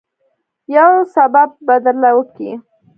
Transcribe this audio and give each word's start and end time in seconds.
يو 0.75 0.91
سبب 1.15 1.49
به 1.65 1.75
درله 1.83 2.09
وکي. 2.17 2.51